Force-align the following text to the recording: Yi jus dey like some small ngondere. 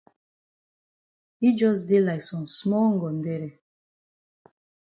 Yi 1.41 1.49
jus 1.59 1.79
dey 1.87 2.01
like 2.07 2.23
some 2.29 2.45
small 2.57 2.87
ngondere. 2.95 3.49